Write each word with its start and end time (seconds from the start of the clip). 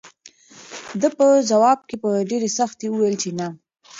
ده 1.01 1.07
په 1.17 1.25
ځواب 1.49 1.79
کې 1.87 1.95
په 2.03 2.09
ډېرې 2.29 2.49
سختۍ 2.57 2.87
وویل 2.89 3.15
چې 3.21 3.29
نه. 3.39 3.47